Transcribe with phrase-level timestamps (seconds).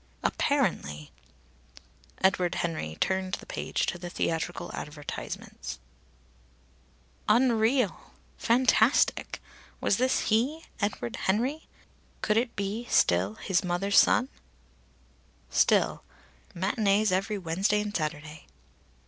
[0.23, 1.11] "Apparently!"
[2.23, 5.77] Edward Henry turned the page to the theatrical advertisements.
[7.29, 8.11] [Illustration: Theatrical advertisement] Unreal!
[8.39, 9.41] Fantastic!
[9.79, 11.67] Was this he, Edward Henry?
[12.23, 14.29] Could it be still his mother's son?
[15.51, 16.01] Still
[16.55, 18.47] "matinées every Wednesday and Saturday."